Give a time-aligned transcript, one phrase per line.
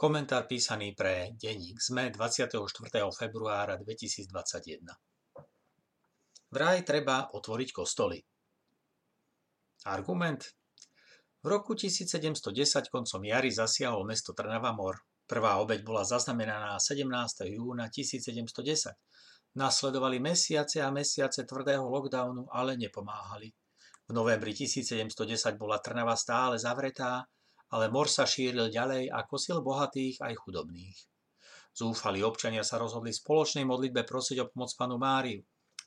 [0.00, 2.56] Komentár písaný pre denník ZME 24.
[3.12, 4.80] februára 2021.
[6.48, 8.16] Vraj treba otvoriť kostoly.
[9.92, 10.40] Argument?
[11.44, 15.04] V roku 1710 koncom jary zasiahol mesto Trnava mor.
[15.28, 17.04] Prvá obeď bola zaznamenaná 17.
[17.52, 18.96] júna 1710.
[19.52, 23.52] Nasledovali mesiace a mesiace tvrdého lockdownu, ale nepomáhali.
[24.08, 27.28] V novembri 1710 bola Trnava stále zavretá
[27.70, 30.98] ale mor sa šíril ďalej a kosil bohatých aj chudobných.
[31.70, 35.40] Zúfali občania sa rozhodli spoločnej modlitbe prosiť o pomoc panu Máriu.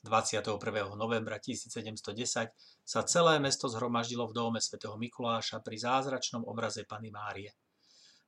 [0.04, 0.60] 21.
[1.00, 2.52] novembra 1710
[2.84, 7.56] sa celé mesto zhromaždilo v dome svätého Mikuláša pri zázračnom obraze Pany Márie.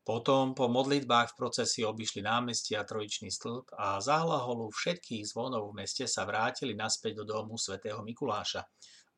[0.07, 5.83] Potom po modlitbách v procesi obišli námestia a trojičný stĺp a zahlaholu všetkých zvonov v
[5.83, 8.65] meste sa vrátili naspäť do domu svätého Mikuláša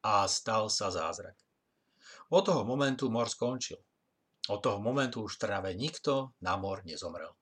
[0.03, 1.37] a stal sa zázrak.
[2.33, 3.79] Od toho momentu mor skončil.
[4.49, 7.33] Od toho momentu už v Trnave nikto na mor nezomrel.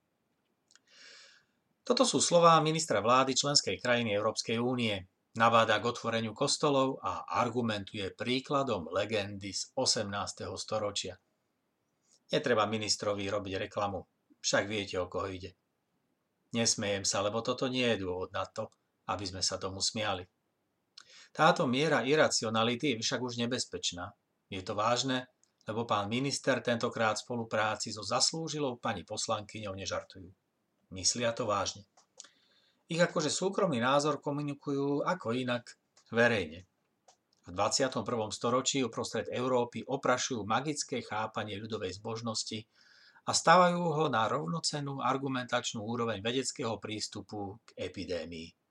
[1.87, 5.07] Toto sú slová ministra vlády členskej krajiny Európskej únie.
[5.39, 10.51] Naváda k otvoreniu kostolov a argumentuje príkladom legendy z 18.
[10.59, 11.15] storočia.
[12.33, 14.03] Netreba ministrovi robiť reklamu,
[14.43, 15.55] však viete, o koho ide.
[16.59, 18.67] Nesmejem sa, lebo toto nie je dôvod na to,
[19.07, 20.27] aby sme sa tomu smiali.
[21.31, 24.11] Táto miera iracionality je však už nebezpečná.
[24.51, 25.31] Je to vážne
[25.67, 30.31] lebo pán minister tentokrát v spolupráci so zaslúžilou pani poslankyňou nežartujú.
[30.95, 31.83] Myslia to vážne.
[32.87, 35.75] Ich akože súkromný názor komunikujú ako inak
[36.15, 36.71] verejne.
[37.47, 38.07] V 21.
[38.31, 42.63] storočí uprostred Európy oprašujú magické chápanie ľudovej zbožnosti
[43.27, 48.66] a stávajú ho na rovnocenú argumentačnú úroveň vedeckého prístupu k epidémii.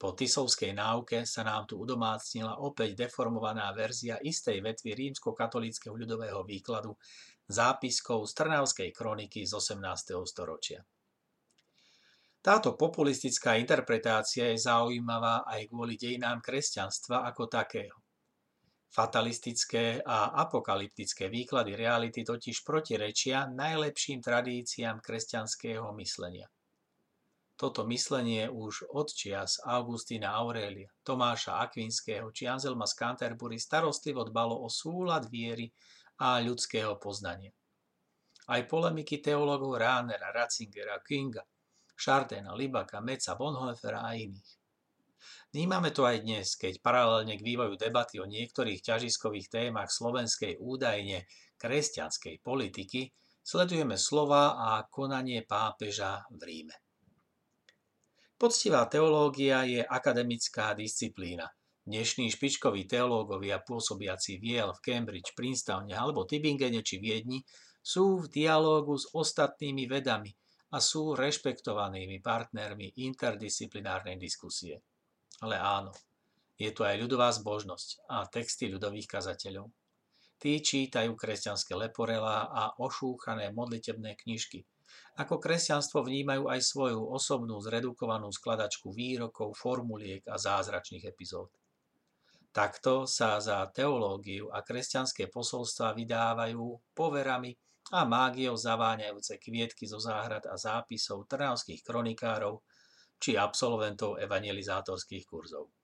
[0.00, 6.96] Po tisovskej náuke sa nám tu udomácnila opäť deformovaná verzia istej vetvy rímsko-katolíckého ľudového výkladu
[7.44, 10.16] zápiskov z Trnavskej kroniky z 18.
[10.24, 10.80] storočia.
[12.40, 18.00] Táto populistická interpretácia je zaujímavá aj kvôli dejinám kresťanstva ako takého.
[18.88, 26.48] Fatalistické a apokalyptické výklady reality totiž protirečia najlepším tradíciám kresťanského myslenia.
[27.60, 34.64] Toto myslenie už od čias Augustína Aurelia, Tomáša Akvinského či Anselma z Canterbury starostlivo dbalo
[34.64, 35.68] o súlad viery
[36.24, 37.52] a ľudského poznania.
[38.48, 41.44] Aj polemiky teológov Ránera, Ratzingera, Kinga,
[41.92, 44.50] Šartena, Libaka, Meca, Bonhoeffera a iných.
[45.52, 51.28] Vnímame to aj dnes, keď paralelne k vývoju debaty o niektorých ťažiskových témach slovenskej údajne
[51.60, 53.12] kresťanskej politiky
[53.44, 56.89] sledujeme slova a konanie pápeža v Ríme.
[58.40, 61.44] Poctivá teológia je akademická disciplína.
[61.84, 67.44] Dnešní špičkoví teológovia pôsobiaci v Yale, v Cambridge, Princetone alebo Tübingene či Viedni
[67.84, 70.32] sú v dialógu s ostatnými vedami
[70.72, 74.80] a sú rešpektovanými partnermi interdisciplinárnej diskusie.
[75.44, 75.92] Ale áno,
[76.56, 79.68] je tu aj ľudová zbožnosť a texty ľudových kazateľov.
[80.40, 84.64] Tí čítajú kresťanské leporela a ošúchané modlitebné knižky–
[85.20, 91.52] ako kresťanstvo vnímajú aj svoju osobnú zredukovanú skladačku výrokov, formuliek a zázračných epizód.
[92.50, 97.54] Takto sa za teológiu a kresťanské posolstva vydávajú poverami
[97.94, 102.62] a mágiou zaváňajúce kvietky zo záhrad a zápisov trnavských kronikárov
[103.18, 105.79] či absolventov evangelizátorských kurzov.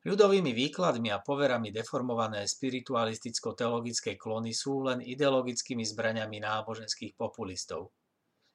[0.00, 7.92] Ľudovými výkladmi a poverami deformované spiritualisticko-teologické klony sú len ideologickými zbraňami náboženských populistov.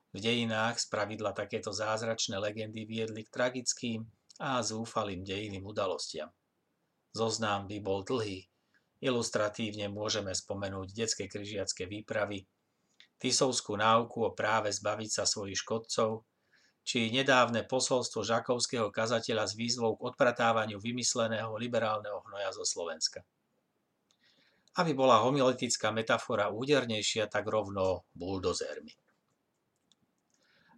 [0.10, 4.02] V dejinách spravidla takéto zázračné legendy viedli k tragickým
[4.42, 6.34] a zúfalým dejinným udalostiam.
[7.14, 8.50] Zoznám by bol dlhý.
[9.06, 12.48] Ilustratívne môžeme spomenúť detské križiacké výpravy,
[13.16, 16.28] Tisovskú náuku o práve zbaviť sa svojich škodcov,
[16.86, 23.26] či nedávne posolstvo žakovského kazateľa s výzvou k odpratávaniu vymysleného liberálneho hnoja zo Slovenska.
[24.78, 28.94] Aby bola homiletická metafora údernejšia, tak rovno buldozermi.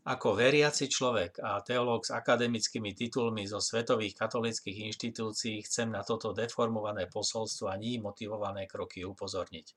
[0.07, 6.31] Ako veriaci človek a teológ s akademickými titulmi zo svetových katolických inštitúcií chcem na toto
[6.31, 9.67] deformované posolstvo a ní motivované kroky upozorniť.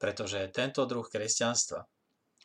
[0.00, 1.84] Pretože tento druh kresťanstva,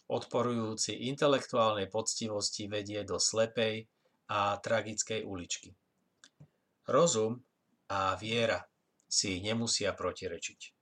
[0.09, 3.85] odporujúci intelektuálnej poctivosti vedie do slepej
[4.33, 5.69] a tragickej uličky.
[6.89, 7.37] Rozum
[7.93, 8.61] a viera
[9.05, 10.78] si nemusia protirečiť.